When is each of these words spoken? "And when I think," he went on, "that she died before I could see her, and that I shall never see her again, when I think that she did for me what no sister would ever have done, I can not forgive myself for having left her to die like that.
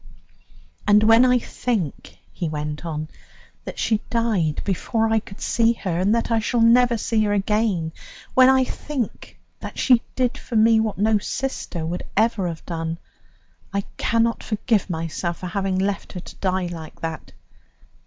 "And 0.87 1.03
when 1.03 1.23
I 1.25 1.37
think," 1.37 2.17
he 2.31 2.49
went 2.49 2.87
on, 2.87 3.07
"that 3.65 3.77
she 3.77 4.01
died 4.09 4.63
before 4.65 5.07
I 5.13 5.19
could 5.19 5.39
see 5.39 5.73
her, 5.73 5.99
and 5.99 6.15
that 6.15 6.31
I 6.31 6.39
shall 6.39 6.61
never 6.63 6.97
see 6.97 7.23
her 7.25 7.33
again, 7.33 7.91
when 8.33 8.49
I 8.49 8.63
think 8.63 9.37
that 9.59 9.77
she 9.77 10.01
did 10.15 10.39
for 10.39 10.55
me 10.55 10.79
what 10.79 10.97
no 10.97 11.19
sister 11.19 11.85
would 11.85 12.01
ever 12.17 12.47
have 12.47 12.65
done, 12.65 12.97
I 13.71 13.81
can 13.97 14.23
not 14.23 14.43
forgive 14.43 14.89
myself 14.89 15.37
for 15.37 15.45
having 15.45 15.77
left 15.77 16.13
her 16.13 16.19
to 16.19 16.35
die 16.37 16.65
like 16.65 17.01
that. 17.01 17.31